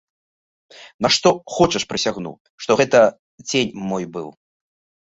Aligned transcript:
На 1.05 1.11
што 1.17 1.29
хочаш 1.57 1.87
прысягну, 1.91 2.33
што 2.65 2.71
гэта 2.81 2.99
цень 3.49 3.71
мой 3.95 4.03
быў. 4.19 4.27